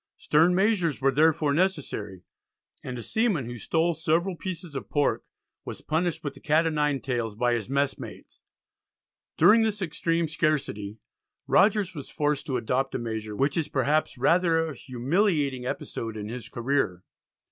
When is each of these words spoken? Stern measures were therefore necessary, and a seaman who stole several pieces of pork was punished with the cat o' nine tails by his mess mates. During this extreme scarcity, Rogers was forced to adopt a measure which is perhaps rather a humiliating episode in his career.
Stern 0.17 0.55
measures 0.55 0.99
were 0.99 1.11
therefore 1.11 1.53
necessary, 1.53 2.23
and 2.83 2.97
a 2.97 3.03
seaman 3.03 3.45
who 3.45 3.59
stole 3.59 3.93
several 3.93 4.35
pieces 4.35 4.73
of 4.75 4.89
pork 4.89 5.23
was 5.63 5.81
punished 5.83 6.23
with 6.23 6.33
the 6.33 6.39
cat 6.39 6.65
o' 6.65 6.71
nine 6.71 7.01
tails 7.01 7.35
by 7.35 7.53
his 7.53 7.69
mess 7.69 7.99
mates. 7.99 8.41
During 9.37 9.61
this 9.61 9.79
extreme 9.79 10.27
scarcity, 10.27 10.97
Rogers 11.45 11.93
was 11.93 12.09
forced 12.09 12.47
to 12.47 12.57
adopt 12.57 12.95
a 12.95 12.97
measure 12.97 13.35
which 13.35 13.55
is 13.55 13.67
perhaps 13.67 14.17
rather 14.17 14.69
a 14.69 14.73
humiliating 14.75 15.67
episode 15.67 16.17
in 16.17 16.29
his 16.29 16.49
career. 16.49 17.03